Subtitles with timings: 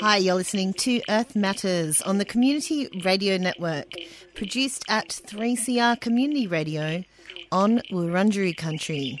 [0.00, 3.92] Hi, you're listening to Earth Matters on the Community Radio Network,
[4.34, 7.04] produced at 3CR Community Radio
[7.50, 9.20] on Wurundjeri Country.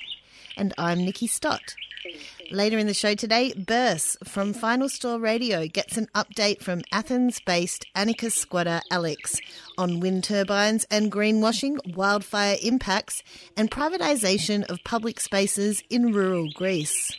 [0.56, 1.74] And I'm Nikki Stott.
[2.50, 7.40] Later in the show today, Bursts from Final Straw Radio gets an update from Athens
[7.44, 9.38] based anarchist squatter Alex
[9.76, 13.22] on wind turbines and greenwashing, wildfire impacts,
[13.54, 17.14] and privatisation of public spaces in rural Greece.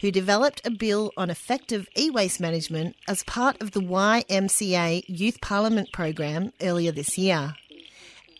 [0.00, 5.92] who developed a bill on effective e-waste management as part of the YMCA Youth Parliament
[5.92, 7.56] program earlier this year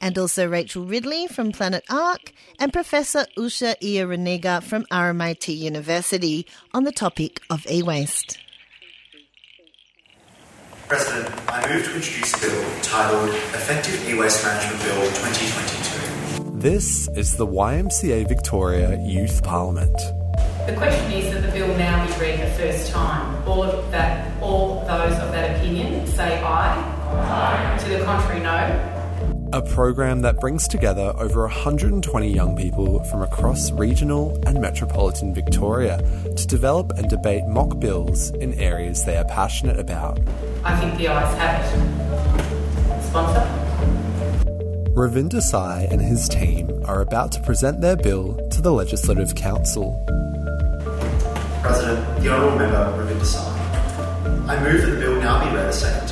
[0.01, 6.85] and also Rachel Ridley from Planet Ark and Professor Usha Iyer-Raniga from RMIT University on
[6.85, 8.39] the topic of e-waste.
[10.89, 16.59] President, I move to introduce a bill titled Effective E-Waste Management Bill 2022.
[16.59, 19.97] This is the YMCA Victoria Youth Parliament.
[20.67, 23.47] The question is that the bill now be read the first time.
[23.47, 26.95] All of that, all those of that opinion say aye.
[27.11, 27.79] Aye.
[27.85, 28.98] To the contrary, no.
[29.51, 36.03] A program that brings together over 120 young people from across regional and metropolitan Victoria
[36.37, 40.21] to develop and debate mock bills in areas they are passionate about.
[40.65, 43.03] I think the ayes have it.
[43.05, 43.41] Sponsor?
[44.93, 50.05] Ravinder Sai and his team are about to present their bill to the Legislative Council.
[51.62, 53.55] President, the Honourable Member Ravinder Sai.
[54.47, 56.08] I move that the bill now be read a second time.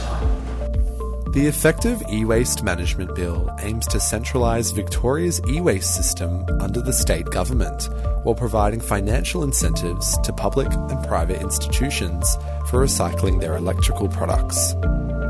[1.37, 7.91] The Effective E-Waste Management Bill aims to centralise Victoria's e-waste system under the state government,
[8.23, 12.37] while providing financial incentives to public and private institutions
[12.69, 14.73] for recycling their electrical products.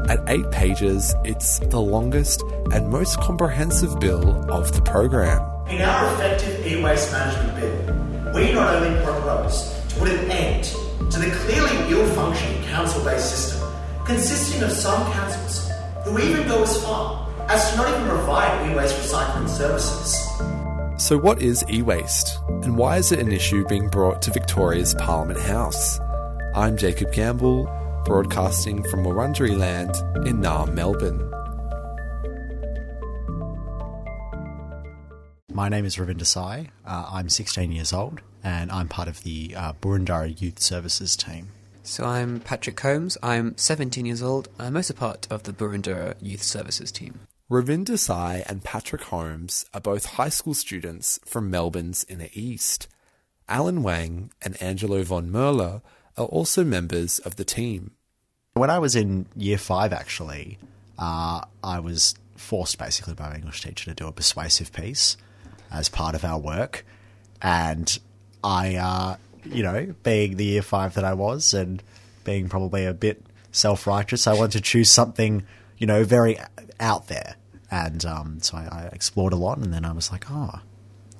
[0.08, 2.40] At eight pages, it's the longest
[2.72, 5.42] and most comprehensive bill of the program.
[5.68, 10.62] In our Effective E-Waste Management Bill, we not only propose to put an end
[11.10, 13.72] to the clearly ill-functioning council-based system
[14.04, 15.65] consisting of some councils
[16.06, 20.16] who even go as far as to not even provide e-waste recycling services.
[20.98, 24.94] So, what is e waste, and why is it an issue being brought to Victoria's
[24.94, 26.00] Parliament House?
[26.54, 27.68] I'm Jacob Gamble,
[28.04, 29.94] broadcasting from Wurundjeri Land
[30.26, 31.20] in Naarm, Melbourne.
[35.52, 36.70] My name is Ravinder Sai.
[36.86, 41.48] Uh, I'm 16 years old, and I'm part of the uh, Boroondara Youth Services team.
[41.86, 43.16] So I'm Patrick Holmes.
[43.22, 44.48] I'm 17 years old.
[44.58, 47.20] I'm also part of the Boroondara Youth Services team.
[47.48, 52.88] Ravinder Sai and Patrick Holmes are both high school students from Melbourne's inner east.
[53.48, 55.80] Alan Wang and Angelo von Merler
[56.16, 57.92] are also members of the team.
[58.54, 60.58] When I was in year five, actually,
[60.98, 65.16] uh, I was forced basically by my English teacher to do a persuasive piece
[65.70, 66.84] as part of our work.
[67.40, 67.96] And
[68.42, 71.82] I uh, you know, being the year five that I was and
[72.24, 75.44] being probably a bit self righteous, I wanted to choose something,
[75.78, 76.38] you know, very
[76.80, 77.36] out there.
[77.70, 80.60] And um, so I, I, explored a lot, and then I was like, oh,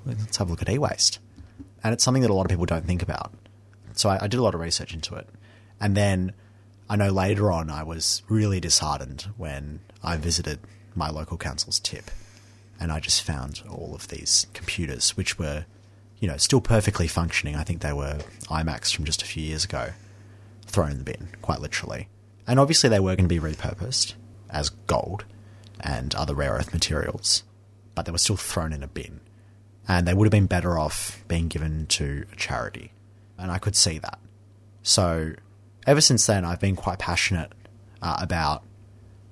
[0.04, 1.18] let's have a look at e waste.
[1.82, 3.32] And it's something that a lot of people don't think about.
[3.94, 5.28] So I, I did a lot of research into it.
[5.80, 6.32] And then
[6.88, 10.60] I know later on I was really disheartened when I visited
[10.94, 12.10] my local council's tip
[12.78, 15.66] and I just found all of these computers, which were
[16.18, 17.56] you know, still perfectly functioning.
[17.56, 19.90] I think they were iMacs from just a few years ago,
[20.66, 22.08] thrown in the bin, quite literally.
[22.46, 24.14] And obviously, they were going to be repurposed
[24.50, 25.24] as gold
[25.80, 27.42] and other rare earth materials,
[27.94, 29.20] but they were still thrown in a bin.
[29.88, 32.92] And they would have been better off being given to a charity.
[33.38, 34.18] And I could see that.
[34.82, 35.34] So,
[35.86, 37.52] ever since then, I've been quite passionate
[38.02, 38.62] uh, about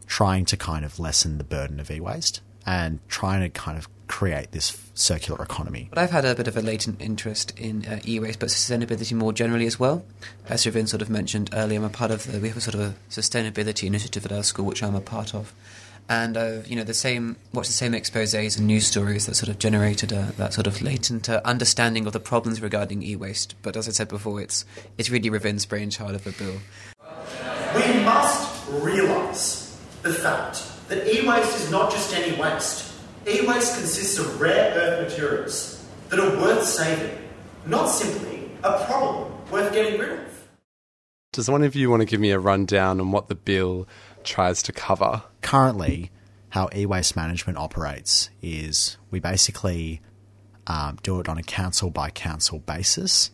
[0.06, 3.88] trying to kind of lessen the burden of e waste and trying to kind of
[4.06, 5.88] create this circular economy.
[5.90, 9.32] But I've had a bit of a latent interest in uh, e-waste, but sustainability more
[9.32, 10.04] generally as well.
[10.48, 12.74] As Ravin sort of mentioned earlier, I'm a part of the, we have a sort
[12.74, 15.52] of a sustainability initiative at our school, which I'm a part of.
[16.06, 19.48] And uh, you know the same, watched the same exposés and news stories that sort
[19.48, 23.54] of generated uh, that sort of latent uh, understanding of the problems regarding e-waste.
[23.62, 24.66] But as I said before, it's
[24.98, 26.56] it's really Ravin's brainchild of a bill.
[27.74, 32.94] We must realise the fact that e-waste is not just any waste.
[33.26, 37.18] E-waste consists of rare earth materials that are worth saving,
[37.64, 40.48] not simply a problem worth getting rid of.
[41.32, 43.88] Does one of you want to give me a rundown on what the bill
[44.24, 45.22] tries to cover?
[45.40, 46.10] Currently,
[46.50, 50.00] how e waste management operates is we basically
[50.66, 53.30] um, do it on a council by council basis,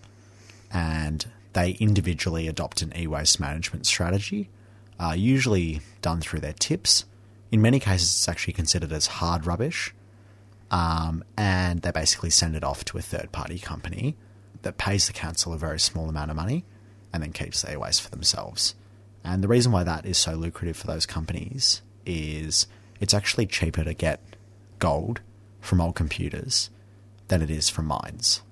[0.72, 4.48] and they individually adopt an e waste management strategy,
[5.00, 7.04] uh, usually done through their tips.
[7.50, 9.93] In many cases, it's actually considered as hard rubbish,
[10.70, 14.17] um, and they basically send it off to a third party company
[14.62, 16.64] that pays the council a very small amount of money
[17.12, 18.75] and then keeps the e waste for themselves.
[19.25, 22.67] And the reason why that is so lucrative for those companies is
[23.00, 24.20] it's actually cheaper to get
[24.79, 25.20] gold
[25.61, 26.70] from old computers
[27.29, 28.43] than it is from mines.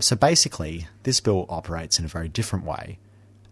[0.00, 2.98] So basically, this bill operates in a very different way,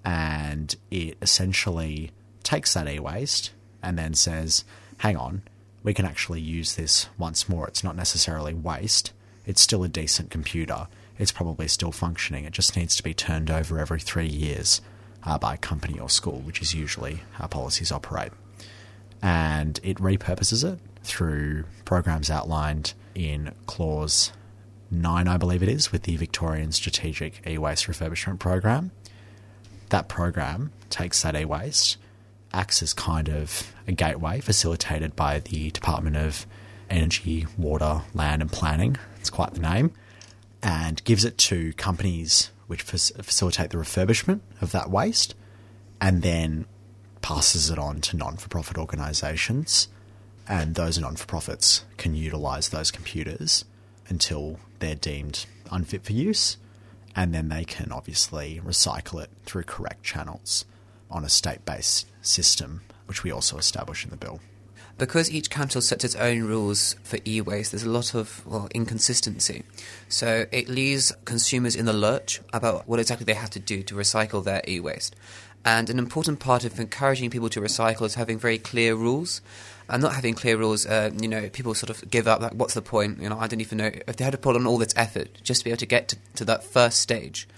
[0.05, 2.11] and it essentially
[2.43, 4.65] takes that e waste and then says,
[4.99, 5.43] hang on,
[5.83, 7.67] we can actually use this once more.
[7.67, 9.13] It's not necessarily waste,
[9.47, 10.89] it's still a decent computer.
[11.19, 12.45] It's probably still functioning.
[12.45, 14.81] It just needs to be turned over every three years
[15.25, 18.33] uh, by a company or school, which is usually how policies operate.
[19.21, 24.33] And it repurposes it through programs outlined in Clause
[24.91, 28.91] 9, I believe it is, with the Victorian Strategic E Waste Refurbishment Program.
[29.91, 31.99] That program takes that e waste,
[32.53, 36.47] acts as kind of a gateway facilitated by the Department of
[36.91, 38.97] Energy, Water, Land and Planning.
[39.19, 39.93] It's quite the name.
[40.63, 45.35] And gives it to companies which facilitate the refurbishment of that waste
[46.01, 46.67] and then
[47.21, 49.89] passes it on to non for profit organisations.
[50.49, 53.65] And those non for profits can utilise those computers
[54.09, 56.59] until they're deemed unfit for use.
[57.15, 60.65] And then they can obviously recycle it through correct channels
[61.13, 64.41] on a state based system, which we also establish in the bill
[64.99, 69.65] because each council sets its own rules for e-waste, there's a lot of well inconsistency.
[70.09, 73.95] So it leaves consumers in the lurch about what exactly they have to do to
[73.97, 75.17] recycle their e-waste.
[75.65, 79.41] And an important part of encouraging people to recycle is having very clear rules.
[79.89, 82.41] And not having clear rules, uh, you know, people sort of give up.
[82.41, 83.21] Like, what's the point?
[83.21, 85.29] You know, I don't even know if they had to put on all this effort
[85.43, 87.49] just to be able to get to, to that first stage.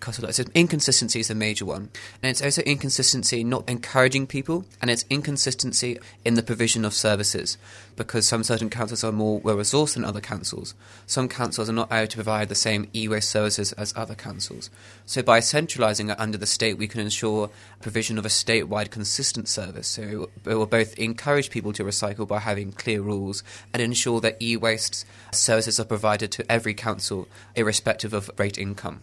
[0.00, 1.88] So inconsistency is a major one.
[2.22, 7.56] And it's also inconsistency not encouraging people, and it's inconsistency in the provision of services,
[7.96, 10.74] because some certain councils are more well resourced than other councils.
[11.06, 14.68] Some councils are not able to provide the same e-waste services as other councils.
[15.06, 17.50] So by centralising it under the state, we can ensure
[17.80, 19.88] provision of a statewide consistent service.
[19.88, 23.42] So it will both encourage people to recycle by having clear rules
[23.72, 29.00] and ensure that e-waste services are provided to every council, irrespective of rate income.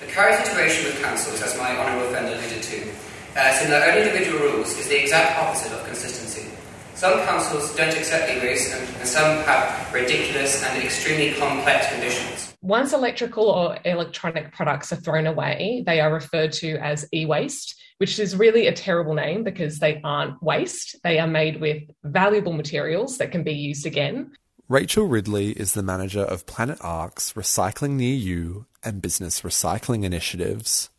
[0.00, 2.90] The current situation with councils, as my honourable friend alluded to,
[3.36, 6.50] uh, so their own individual rules is the exact opposite of consistency.
[6.94, 12.56] Some councils don't accept e-waste and, and some have ridiculous and extremely complex conditions.
[12.60, 18.18] Once electrical or electronic products are thrown away, they are referred to as e-waste, which
[18.18, 20.96] is really a terrible name because they aren't waste.
[21.04, 24.32] They are made with valuable materials that can be used again.
[24.74, 30.90] Rachel Ridley is the manager of Planet Ark's Recycling Near You and business recycling initiatives.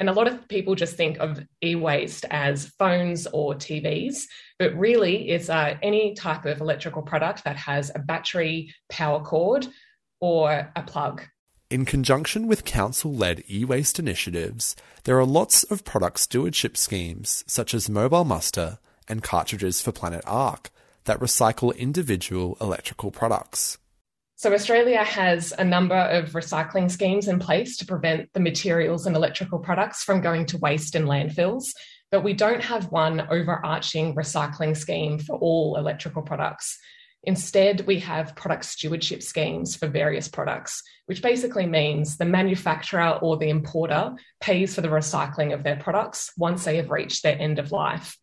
[0.00, 4.24] And a lot of people just think of e waste as phones or TVs,
[4.58, 9.68] but really it's uh, any type of electrical product that has a battery, power cord,
[10.20, 11.22] or a plug.
[11.70, 14.74] In conjunction with council led e waste initiatives,
[15.04, 20.24] there are lots of product stewardship schemes, such as Mobile Muster and cartridges for Planet
[20.26, 20.70] Ark,
[21.04, 23.78] that recycle individual electrical products.
[24.36, 29.14] So, Australia has a number of recycling schemes in place to prevent the materials and
[29.14, 31.66] electrical products from going to waste in landfills,
[32.10, 36.78] but we don't have one overarching recycling scheme for all electrical products.
[37.24, 43.36] Instead, we have product stewardship schemes for various products, which basically means the manufacturer or
[43.36, 47.60] the importer pays for the recycling of their products once they have reached their end
[47.60, 48.18] of life.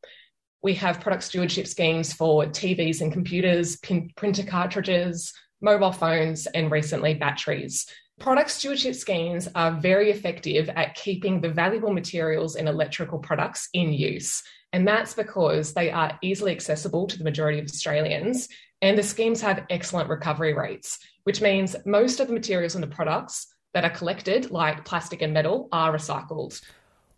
[0.61, 6.71] We have product stewardship schemes for TVs and computers, pin- printer cartridges, mobile phones, and
[6.71, 7.85] recently batteries.
[8.19, 13.93] Product stewardship schemes are very effective at keeping the valuable materials in electrical products in
[13.93, 14.43] use.
[14.73, 18.49] And that's because they are easily accessible to the majority of Australians.
[18.81, 22.87] And the schemes have excellent recovery rates, which means most of the materials in the
[22.87, 26.61] products that are collected, like plastic and metal, are recycled.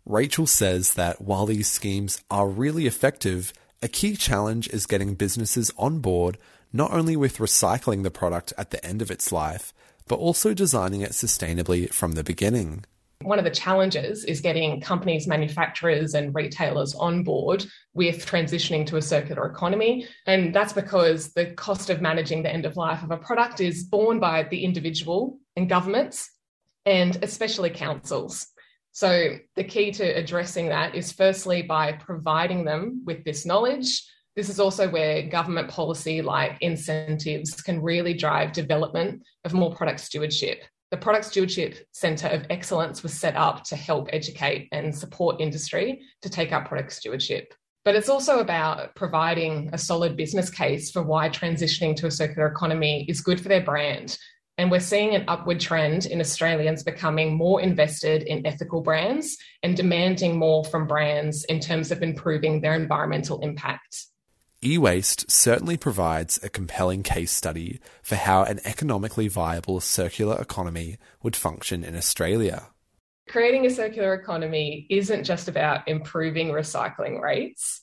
[0.04, 5.70] Rachel says that while these schemes are really effective, a key challenge is getting businesses
[5.78, 6.38] on board
[6.72, 9.72] not only with recycling the product at the end of its life,
[10.08, 12.84] but also designing it sustainably from the beginning.
[13.20, 18.96] One of the challenges is getting companies, manufacturers, and retailers on board with transitioning to
[18.96, 20.08] a circular economy.
[20.26, 23.84] And that's because the cost of managing the end of life of a product is
[23.84, 26.28] borne by the individual and governments,
[26.84, 28.48] and especially councils.
[28.92, 34.04] So, the key to addressing that is firstly by providing them with this knowledge.
[34.36, 40.00] This is also where government policy like incentives can really drive development of more product
[40.00, 40.62] stewardship.
[40.90, 46.02] The Product Stewardship Centre of Excellence was set up to help educate and support industry
[46.20, 47.54] to take up product stewardship.
[47.82, 52.46] But it's also about providing a solid business case for why transitioning to a circular
[52.46, 54.18] economy is good for their brand
[54.58, 59.76] and we're seeing an upward trend in Australians becoming more invested in ethical brands and
[59.76, 64.06] demanding more from brands in terms of improving their environmental impact.
[64.64, 70.98] E waste certainly provides a compelling case study for how an economically viable circular economy
[71.22, 72.68] would function in Australia.
[73.28, 77.80] Creating a circular economy isn't just about improving recycling rates.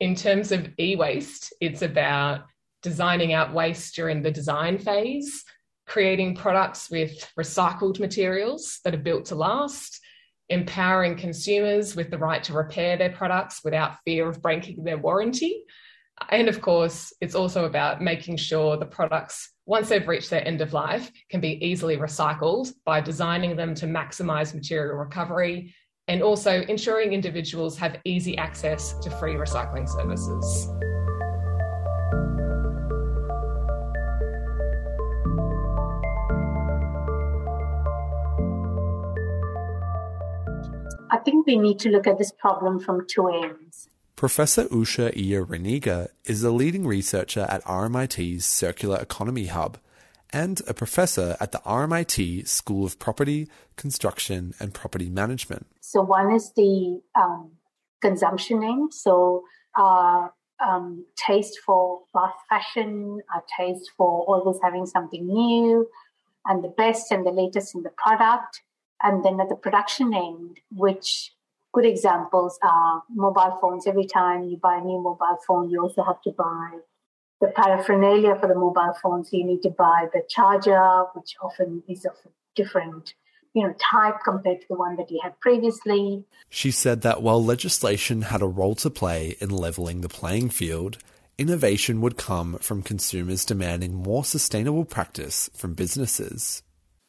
[0.00, 2.46] In terms of e waste, it's about
[2.82, 5.44] designing out waste during the design phase
[5.86, 10.00] creating products with recycled materials that are built to last,
[10.48, 15.64] empowering consumers with the right to repair their products without fear of breaking their warranty.
[16.30, 20.60] And of course, it's also about making sure the products, once they've reached their end
[20.60, 25.74] of life, can be easily recycled by designing them to maximize material recovery
[26.08, 30.68] and also ensuring individuals have easy access to free recycling services.
[41.26, 43.88] Think we need to look at this problem from two ends.
[44.14, 49.76] Professor Usha Iyer is a leading researcher at RMIT's Circular Economy Hub
[50.30, 55.66] and a professor at the RMIT School of Property, Construction and Project Management.
[55.80, 57.50] So, one is the um,
[58.00, 58.94] consumption end.
[58.94, 59.42] So,
[59.76, 60.32] our
[60.64, 65.88] um, taste for fast fashion, our taste for always having something new
[66.44, 68.62] and the best and the latest in the product.
[69.02, 71.32] And then at the production end, which
[71.72, 73.86] good examples are mobile phones.
[73.86, 76.78] Every time you buy a new mobile phone, you also have to buy
[77.40, 79.24] the paraphernalia for the mobile phone.
[79.24, 83.14] So you need to buy the charger, which often is of a different
[83.56, 86.24] you know, type compared to the one that you had previously.
[86.50, 90.98] She said that while legislation had a role to play in levelling the playing field,
[91.38, 96.62] innovation would come from consumers demanding more sustainable practice from businesses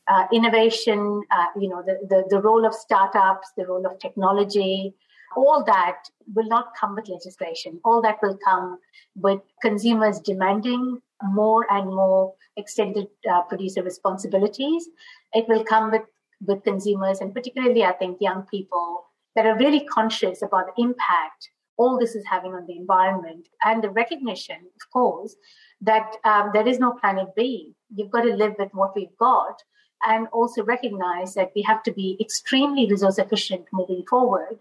[0.08, 4.94] uh, innovation, uh, you know, the, the, the role of startups, the role of technology,
[5.36, 7.80] all that will not come with legislation.
[7.84, 8.80] All that will come
[9.16, 14.88] with consumers demanding more and more extended uh, producer responsibilities.
[15.34, 16.04] It will come with,
[16.46, 21.50] with consumers, and particularly, I think, young people that are really conscious about the impact
[21.78, 25.36] all this is having on the environment and the recognition, of course,
[25.82, 27.74] that um, there is no planet B.
[27.96, 29.62] You've got to live with what we've got
[30.06, 34.60] and also recognize that we have to be extremely resource efficient moving forward.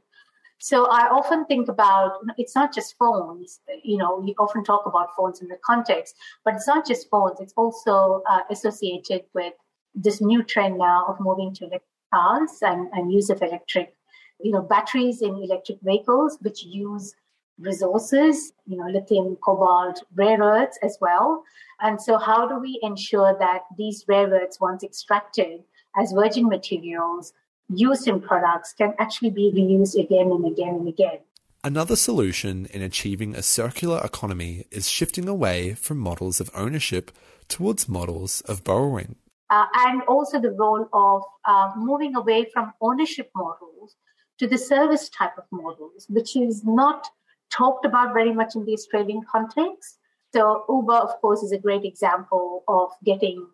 [0.58, 3.60] So I often think about it's not just phones.
[3.84, 7.40] You know, we often talk about phones in the context, but it's not just phones.
[7.40, 9.52] It's also uh, associated with
[9.94, 13.94] this new trend now of moving to electric cars and, and use of electric,
[14.40, 17.14] you know, batteries in electric vehicles, which use
[17.58, 21.44] resources, you know, lithium, cobalt, rare earths as well.
[21.80, 25.62] And so, how do we ensure that these rare earths, once extracted
[25.96, 27.32] as virgin materials,
[27.68, 31.18] used in products, can actually be reused again and again and again?
[31.64, 37.10] Another solution in achieving a circular economy is shifting away from models of ownership
[37.48, 39.16] towards models of borrowing.
[39.50, 43.96] Uh, and also the role of uh, moving away from ownership models
[44.38, 47.08] to the service type of models, which is not
[47.56, 49.98] talked about very much in the Australian context.
[50.34, 53.46] So Uber, of course, is a great example of getting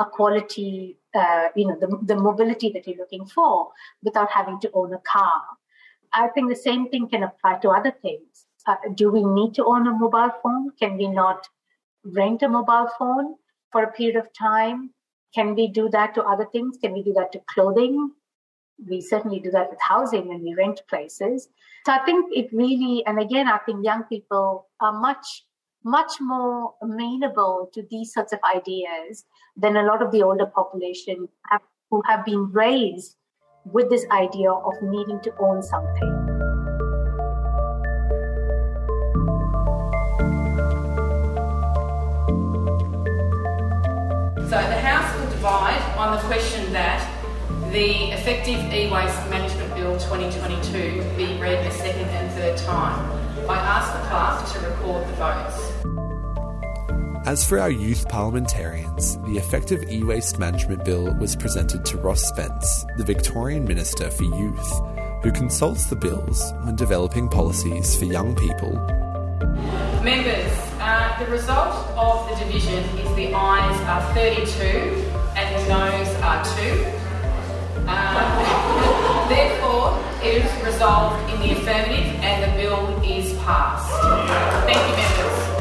[0.00, 3.68] a quality, uh, you know, the, the mobility that you're looking for
[4.02, 5.42] without having to own a car.
[6.12, 8.46] I think the same thing can apply to other things.
[8.66, 10.70] Uh, do we need to own a mobile phone?
[10.80, 11.46] Can we not
[12.04, 13.34] rent a mobile phone
[13.70, 14.90] for a period of time?
[15.34, 16.78] Can we do that to other things?
[16.80, 18.10] Can we do that to clothing?
[18.88, 21.48] We certainly do that with housing when we rent places.
[21.86, 25.44] So I think it really, and again, I think young people are much,
[25.84, 29.24] much more amenable to these sorts of ideas
[29.56, 33.16] than a lot of the older population have, who have been raised
[33.64, 36.30] with this idea of needing to own something.
[44.44, 47.13] So the House will divide on the question that
[47.74, 53.10] the Effective E-Waste Management Bill 2022 be read a second and third time.
[53.50, 55.58] I ask the clerk to record the votes.
[57.26, 62.22] As for our youth parliamentarians, the Effective E Waste Management Bill was presented to Ros
[62.22, 64.80] Spence, the Victorian Minister for Youth,
[65.24, 68.70] who consults the bills when developing policies for young people.
[70.04, 74.62] Members, uh, the result of the division is the ayes are 32
[75.34, 76.44] and the noes are
[77.00, 77.03] 2.
[77.86, 83.90] Uh, therefore, it is resolved in the affirmative and the bill is passed.
[84.66, 85.54] Thank you, members.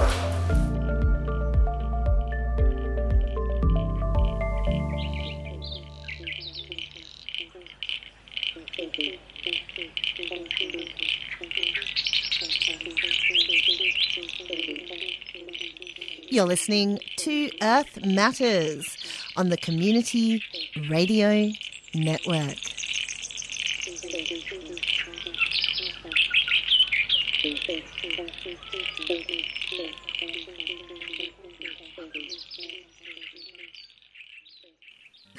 [16.29, 18.97] You're listening to Earth Matters
[19.35, 20.41] on the Community
[20.89, 21.51] Radio
[21.95, 22.57] Network.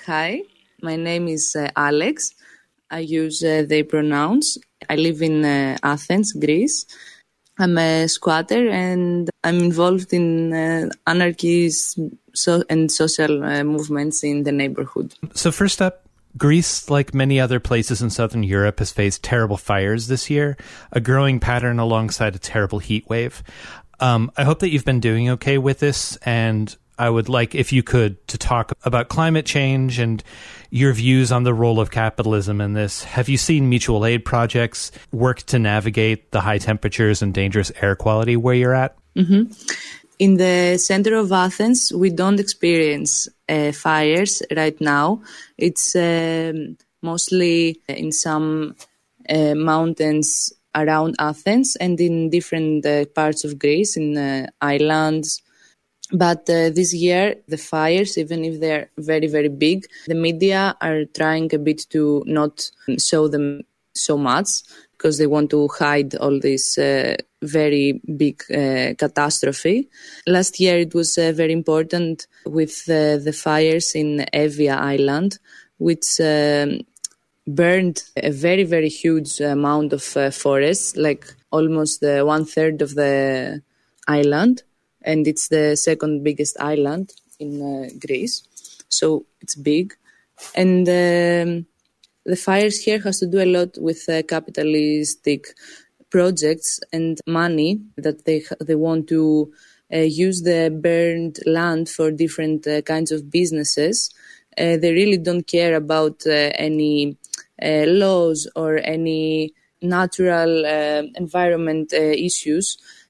[0.06, 0.42] Hi,
[0.82, 2.34] my name is uh, Alex.
[2.90, 4.58] I use uh, they pronouns.
[4.88, 6.86] I live in uh, Athens, Greece.
[7.58, 14.42] I'm a squatter and I'm involved in uh, anarchism so, and social uh, movements in
[14.42, 15.14] the neighborhood.
[15.34, 16.03] So, first up,
[16.36, 20.56] Greece, like many other places in southern Europe, has faced terrible fires this year,
[20.92, 23.42] a growing pattern alongside a terrible heat wave.
[24.00, 27.72] Um, I hope that you've been doing okay with this, and I would like, if
[27.72, 30.22] you could, to talk about climate change and
[30.70, 33.04] your views on the role of capitalism in this.
[33.04, 37.94] Have you seen mutual aid projects work to navigate the high temperatures and dangerous air
[37.94, 38.96] quality where you're at?
[39.16, 39.52] Mm-hmm.
[40.18, 45.22] In the center of Athens, we don't experience uh, fires right now.
[45.58, 48.76] It's um, mostly in some
[49.28, 55.42] uh, mountains around Athens and in different uh, parts of Greece, in uh, islands.
[56.12, 61.04] But uh, this year, the fires, even if they're very, very big, the media are
[61.06, 63.62] trying a bit to not show them
[63.94, 67.16] so much because they want to hide all this uh,
[67.46, 69.88] very big uh, catastrophe.
[70.26, 75.38] Last year, it was uh, very important with the fires in Evia Island,
[75.78, 76.80] which um,
[77.46, 80.02] burned a very, very huge amount of
[80.34, 83.62] forest, like almost one third of the
[84.08, 84.62] island.
[85.02, 88.42] And it's the second biggest island in Greece.
[88.88, 89.94] So it's big.
[90.54, 91.66] And um,
[92.24, 95.48] the fires here has to do a lot with uh, capitalistic
[96.14, 97.70] projects and money
[98.04, 99.52] that they they want to
[99.94, 103.96] uh, use the burned land for different uh, kinds of businesses.
[104.82, 106.18] they really don't care about
[106.68, 106.96] any
[108.02, 109.52] laws or any
[109.96, 110.52] natural
[111.24, 111.88] environment
[112.28, 112.66] issues,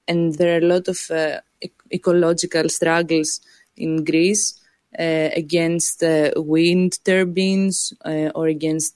[0.09, 0.99] and there are a lot of
[1.97, 3.29] ecological struggles
[3.77, 4.45] in Greece
[4.97, 7.77] uh, against uh, wind turbines
[8.11, 8.95] uh, or against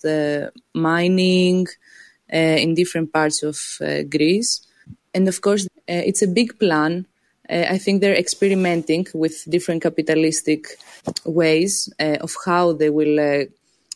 [0.73, 1.67] mining
[2.31, 4.61] Uh, in different parts of uh, Greece.
[5.15, 7.07] And of course, uh, it's a big plan.
[7.49, 10.77] I think they're experimenting with different capitalistic
[11.25, 13.47] ways of how they will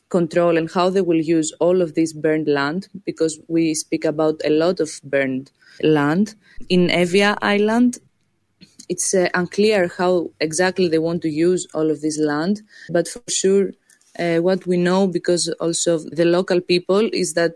[0.09, 4.41] control and how they will use all of this burned land because we speak about
[4.43, 5.51] a lot of burned
[5.83, 6.33] land.
[6.67, 7.99] In Evia Island,
[8.89, 13.21] it's uh, unclear how exactly they want to use all of this land, but for
[13.29, 13.71] sure,
[14.17, 17.55] uh, what we know because also the local people is that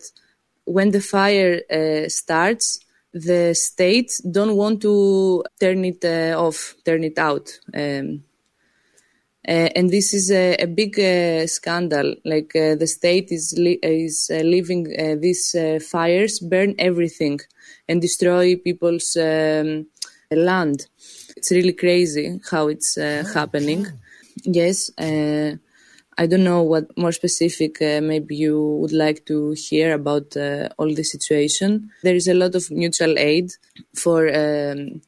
[0.67, 2.79] when the fire uh, starts,
[3.13, 7.49] the state don't want to turn it uh, off, turn it out.
[7.73, 8.23] Um,
[9.47, 12.15] uh, and this is a, a big uh, scandal.
[12.25, 14.83] Like the state is li- is leaving
[15.21, 15.55] these
[15.89, 17.39] fires burn everything
[17.87, 19.87] and destroy people's um,
[20.31, 20.87] land
[21.37, 23.85] it's really crazy how it's uh, happening.
[24.43, 25.55] Yes, uh,
[26.17, 30.69] I don't know what more specific uh, maybe you would like to hear about uh,
[30.77, 31.91] all the situation.
[32.03, 33.51] There is a lot of mutual aid
[33.95, 35.01] for um,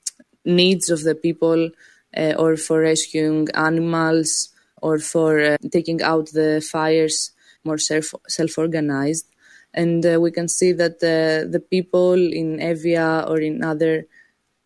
[0.46, 1.72] needs of the people
[2.16, 4.50] uh, or for rescuing animals
[4.82, 7.32] or for uh, taking out the fires
[7.64, 9.26] more self self organized.
[9.74, 14.08] And we can see that the people in Evia or in other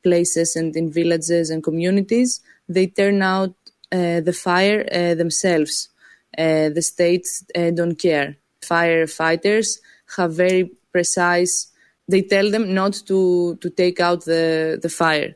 [0.03, 3.55] places and in villages and communities, they turn out
[3.91, 5.89] uh, the fire uh, themselves.
[6.37, 8.37] Uh, the states uh, don't care.
[8.61, 9.79] Firefighters
[10.17, 11.71] have very precise.
[12.07, 15.35] They tell them not to to take out the the fire.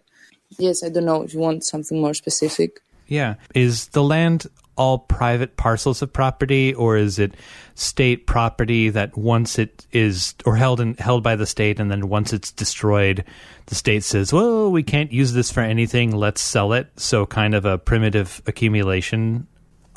[0.57, 2.81] Yes, I don't know if you want something more specific.
[3.07, 7.33] Yeah, is the land all private parcels of property, or is it
[7.73, 12.07] state property that once it is or held in, held by the state, and then
[12.07, 13.25] once it's destroyed,
[13.65, 16.15] the state says, "Well, we can't use this for anything.
[16.15, 19.47] Let's sell it." So, kind of a primitive accumulation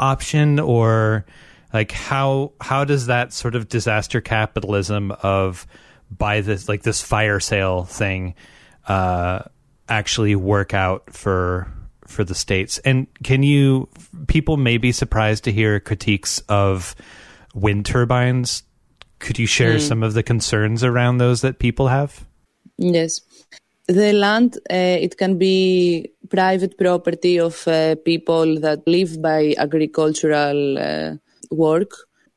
[0.00, 1.24] option, or
[1.72, 5.66] like how how does that sort of disaster capitalism of
[6.10, 8.34] buy this like this fire sale thing
[8.88, 9.42] uh,
[9.88, 11.70] actually work out for
[12.06, 12.78] for the states?
[12.78, 13.88] And can you
[14.26, 16.96] people may be surprised to hear critiques of
[17.54, 18.64] wind turbines?
[19.20, 19.80] Could you share Mm.
[19.88, 22.26] some of the concerns around those that people have?
[22.78, 23.20] Yes.
[23.90, 30.78] The land, uh, it can be private property of uh, people that live by agricultural
[30.78, 31.16] uh,
[31.50, 31.90] work.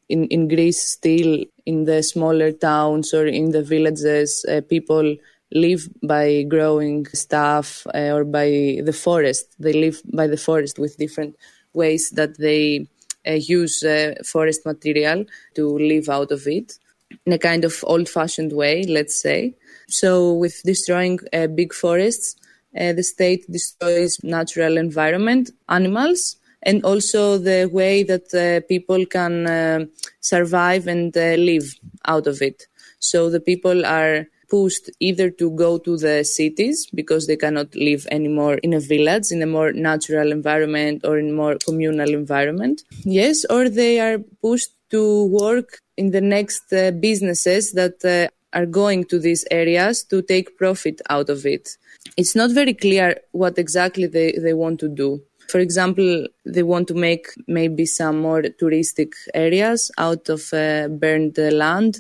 [0.10, 5.16] In, in Greece, still in the smaller towns or in the villages, uh, people
[5.52, 9.54] live by growing stuff uh, or by the forest.
[9.60, 11.36] They live by the forest with different
[11.76, 12.88] ways that they
[13.28, 13.84] uh, use
[14.26, 16.80] forest material to live out of it
[17.28, 19.54] in a kind of old fashioned way, let's say.
[19.94, 22.36] So, with destroying uh, big forests,
[22.80, 29.46] uh, the state destroys natural environment, animals, and also the way that uh, people can
[29.46, 29.86] uh,
[30.20, 31.76] survive and uh, live
[32.06, 32.66] out of it.
[32.98, 38.08] So, the people are pushed either to go to the cities because they cannot live
[38.10, 43.46] anymore in a village in a more natural environment or in more communal environment yes
[43.50, 49.04] or they are pushed to work in the next uh, businesses that uh, are going
[49.04, 51.78] to these areas to take profit out of it
[52.18, 56.88] it's not very clear what exactly they, they want to do for example, they want
[56.88, 62.00] to make maybe some more touristic areas out of uh, burned land,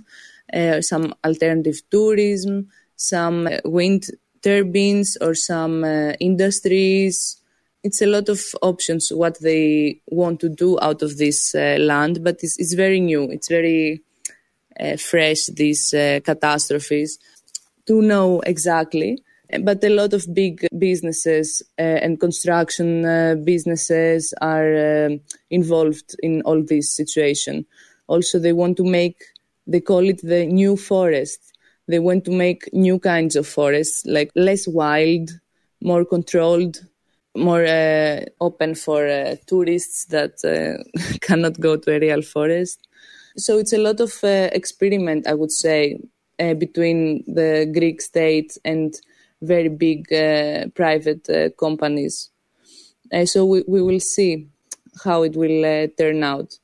[0.53, 4.07] uh, some alternative tourism, some uh, wind
[4.41, 7.37] turbines, or some uh, industries.
[7.83, 12.23] It's a lot of options what they want to do out of this uh, land,
[12.23, 13.23] but it's, it's very new.
[13.29, 14.01] It's very
[14.97, 17.19] fresh, these uh, catastrophes,
[17.85, 19.21] to know exactly
[19.61, 26.41] but a lot of big businesses uh, and construction uh, businesses are um involved in
[26.43, 27.65] all this situation.
[28.07, 29.21] Also, they want to make,
[29.67, 31.53] they call it the new forest.
[31.87, 35.29] They want to make new kinds of forests, like less wild,
[35.81, 36.77] more controlled,
[37.35, 40.83] more uh, open for uh, tourists that uh,
[41.21, 42.87] cannot go to a real forest.
[43.37, 45.99] So it's a lot of uh, experiment, I would say,
[46.39, 48.93] uh, between the Greek state and
[49.41, 52.29] very big uh, private uh, companies.
[53.11, 54.47] Uh, so we, we will see
[55.03, 56.57] how it will uh, turn out.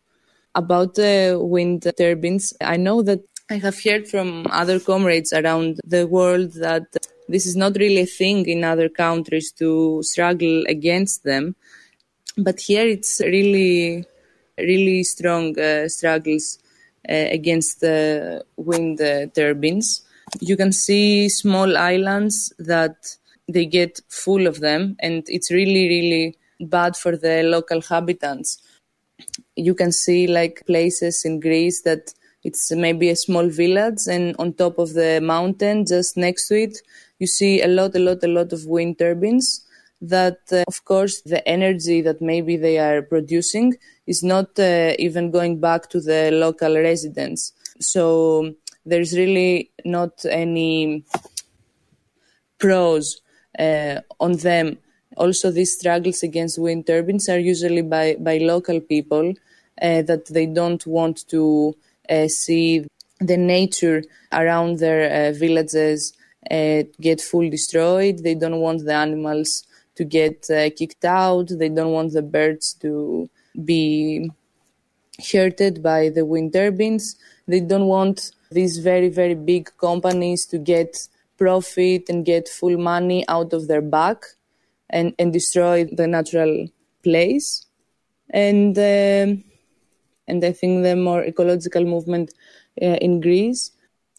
[0.56, 6.54] About wind turbines, I know that I have heard from other comrades around the world
[6.54, 6.86] that
[7.28, 11.56] this is not really a thing in other countries to struggle against them.
[12.38, 14.06] But here it's really,
[14.62, 16.60] really strong uh, struggles
[17.08, 20.02] uh, against the wind uh, turbines.
[20.40, 23.16] You can see small islands that
[23.48, 28.62] they get full of them and it's really really bad for the local habitants.
[29.56, 34.54] You can see like places in greece that it's maybe a small village and on
[34.54, 36.78] top of the mountain just next to it
[37.20, 39.66] you see a lot a lot a lot of wind turbines
[40.02, 43.76] that uh, of course the energy that maybe they are producing
[44.12, 48.54] is not uh, even going back to the local residents so
[48.86, 51.04] there's really not any
[52.58, 53.22] pros
[53.58, 54.78] uh, on them.
[55.18, 59.34] Also, these struggles against wind turbines are usually by, by local people
[59.82, 61.76] uh, that they don't want to
[62.10, 62.86] uh, see
[63.20, 66.14] the nature around their uh, villages
[66.52, 68.20] uh, get full destroyed.
[68.20, 71.50] They don't want the animals to get kicked out.
[71.50, 73.30] They don't want the birds to
[73.66, 74.30] be
[75.32, 77.16] hurted by the wind turbines.
[77.48, 81.08] They don't want these very, very big companies to get
[81.38, 84.24] profit and get full money out of their back
[84.90, 86.68] and, and destroy the natural
[87.04, 87.66] place.
[88.30, 89.44] And, um
[90.30, 92.32] and I think the more ecological movement
[92.82, 93.72] uh, in Greece,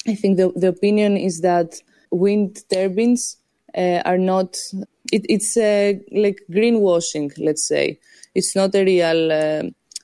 [0.09, 3.37] I think the, the opinion is that wind turbines
[3.77, 4.57] uh, are not,
[5.13, 8.01] it, it's uh, like greenwashing, let's say.
[8.35, 9.63] It's not a real uh,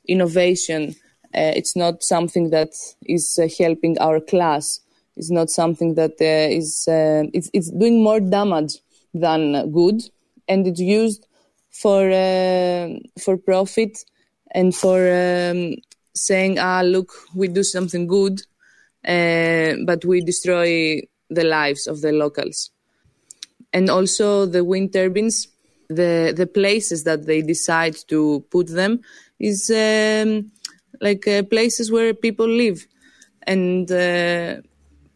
[0.09, 0.95] innovation
[1.37, 2.71] uh, it's not something that
[3.05, 4.81] is uh, helping our class.
[5.17, 6.87] It's not something that uh, is.
[6.89, 8.79] it's it's doing more damage
[9.13, 10.03] than good,
[10.49, 11.27] and it's used
[11.71, 12.11] for
[13.23, 13.99] for profit
[14.53, 15.75] and for um,
[16.15, 18.41] saying, "Ah, look, we do something good,
[19.05, 22.71] but we destroy the lives of the locals."
[23.73, 25.49] And also, the wind turbines
[25.89, 29.01] the the places that they decide to put them
[29.39, 30.51] is um,
[31.01, 32.87] like uh, places where people live,
[33.47, 34.57] and uh,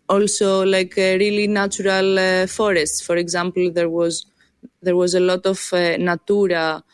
[0.08, 3.00] also like uh, really natural uh, forests.
[3.00, 4.26] For example, there was
[4.82, 6.84] there was a lot of uh, natura.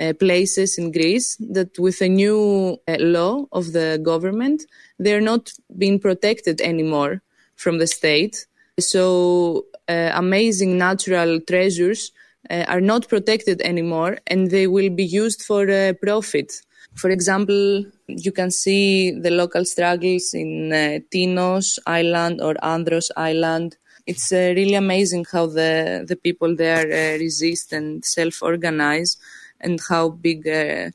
[0.00, 4.64] Uh, places in Greece that, with a new law of the government,
[4.98, 7.22] they're not being protected anymore
[7.56, 8.46] from the state.
[8.80, 12.10] So, amazing natural treasures
[12.50, 16.52] uh, are not protected anymore and they will be used for uh, profit.
[16.94, 23.76] For example, you can see the local struggles in uh, Tinos Island or Andros Island.
[24.06, 29.16] It's uh, really amazing how the, the people there uh, resist and self organize
[29.60, 30.90] and how big uh,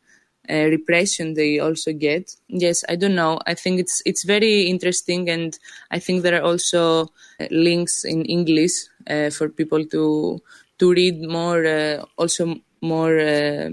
[0.50, 2.36] repression they also get.
[2.48, 3.40] Yes, I don't know.
[3.48, 5.58] I think it's it's very interesting, and
[5.90, 7.12] I think there are also
[7.50, 8.88] links in English
[9.32, 10.42] for people to
[10.80, 13.70] to read more, uh, also more, uh,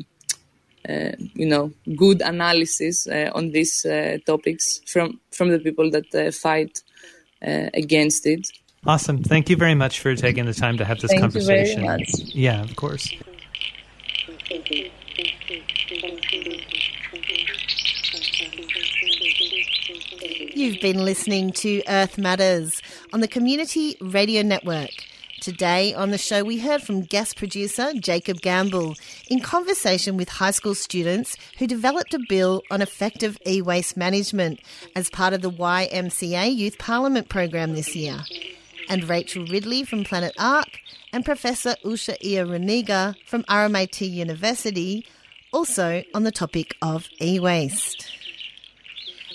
[0.89, 3.87] uh, you know, good analysis on these
[4.27, 6.83] topics from from the people that fight
[7.41, 8.49] against it.
[8.87, 9.23] Awesome.
[9.23, 11.81] Thank you very much for taking the time to have this Thank conversation.
[11.81, 12.35] You very much.
[12.35, 13.09] Yeah, of course.
[20.55, 25.04] You've been listening to Earth Matters on the Community Radio Network.
[25.45, 28.95] Today on the show, we heard from guest producer Jacob Gamble
[29.29, 34.59] in conversation with high school students who developed a bill on effective e waste management
[34.97, 38.21] as part of the YMCA Youth Parliament program this year.
[38.89, 40.81] And Rachel Ridley from Planet Ark
[41.13, 45.07] and Professor Usha Iyer-Raniga from RMIT University
[45.53, 48.24] also on the topic of e waste.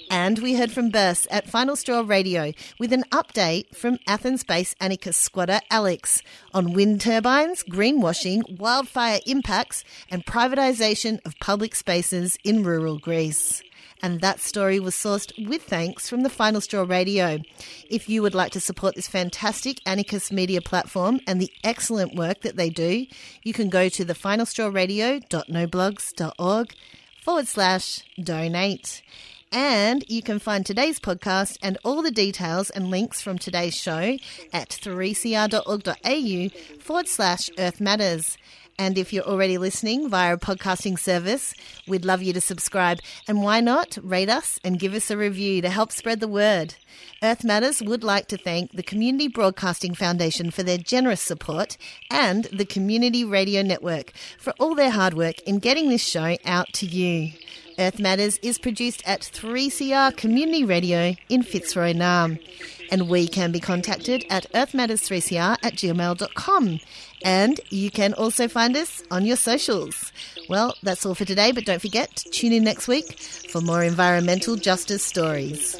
[0.09, 4.75] And we heard from Bess at Final Straw Radio with an update from Athens based
[4.81, 12.63] anarchist squatter Alex on wind turbines, greenwashing, wildfire impacts, and privatisation of public spaces in
[12.63, 13.61] rural Greece.
[14.01, 17.39] And that story was sourced with thanks from the Final Straw Radio.
[17.89, 22.41] If you would like to support this fantastic Anarchist media platform and the excellent work
[22.41, 23.05] that they do,
[23.43, 26.73] you can go to thefinalstrawradio.noblogs.org
[27.21, 29.03] forward slash donate.
[29.51, 34.17] And you can find today's podcast and all the details and links from today's show
[34.53, 38.37] at 3cr.org.au forward slash Earth Matters.
[38.77, 41.53] And if you're already listening via a podcasting service,
[41.87, 42.99] we'd love you to subscribe.
[43.27, 46.75] And why not rate us and give us a review to help spread the word?
[47.21, 51.75] Earth Matters would like to thank the Community Broadcasting Foundation for their generous support
[52.09, 56.71] and the Community Radio Network for all their hard work in getting this show out
[56.73, 57.31] to you.
[57.79, 62.37] Earth Matters is produced at 3CR Community Radio in Fitzroy, Naarm.
[62.91, 66.79] And we can be contacted at earthmatters3cr at gmail.com.
[67.23, 70.11] And you can also find us on your socials.
[70.49, 73.83] Well, that's all for today, but don't forget to tune in next week for more
[73.83, 75.79] environmental justice stories.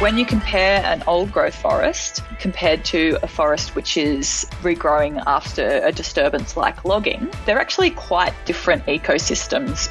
[0.00, 5.82] When you compare an old growth forest compared to a forest which is regrowing after
[5.84, 9.90] a disturbance like logging, they're actually quite different ecosystems.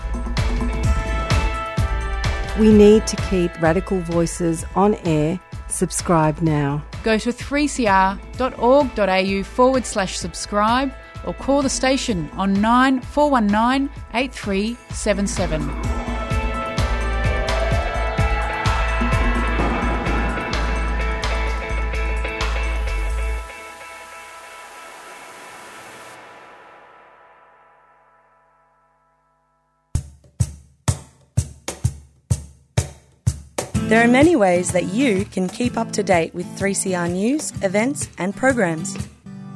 [2.59, 5.39] We need to keep radical voices on air
[5.71, 6.83] Subscribe now.
[7.03, 10.93] Go to 3cr.org.au forward slash subscribe
[11.25, 16.00] or call the station on 9419 8377.
[33.91, 38.07] There are many ways that you can keep up to date with 3CR news, events,
[38.17, 38.93] and programs.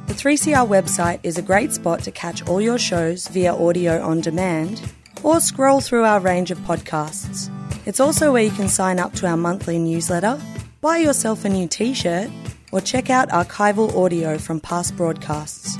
[0.08, 4.20] The 3CR website is a great spot to catch all your shows via audio on
[4.20, 7.48] demand or scroll through our range of podcasts.
[7.86, 10.38] It's also where you can sign up to our monthly newsletter
[10.82, 12.28] buy yourself a new t shirt,
[12.72, 15.78] or check out archival audio from past broadcasts.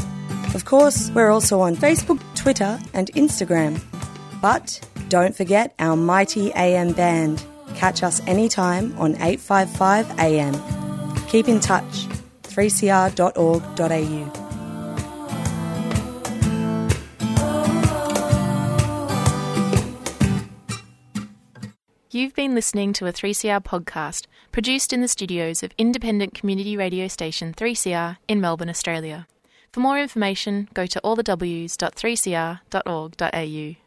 [0.54, 3.78] Of course, we're also on Facebook, Twitter, and Instagram.
[4.40, 7.44] But don't forget our mighty AM band.
[7.76, 10.54] Catch us anytime on 855 AM.
[11.28, 12.06] Keep in touch.
[12.42, 14.42] 3cr.org.au.
[22.10, 27.08] You've been listening to a 3CR podcast produced in the studios of independent community radio
[27.08, 29.26] station 3CR in Melbourne, Australia.
[29.70, 33.85] For more information, go to allthews.3cr.org.au.